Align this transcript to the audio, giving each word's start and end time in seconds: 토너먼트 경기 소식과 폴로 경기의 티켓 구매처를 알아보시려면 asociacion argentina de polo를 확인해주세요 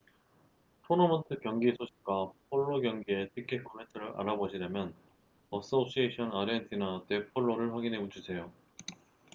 토너먼트 0.87 1.39
경기 1.41 1.71
소식과 1.77 2.31
폴로 2.49 2.81
경기의 2.81 3.29
티켓 3.35 3.63
구매처를 3.63 4.13
알아보시려면 4.19 4.95
asociacion 5.53 6.31
argentina 6.35 7.01
de 7.07 7.23
polo를 7.27 7.75
확인해주세요 7.75 8.51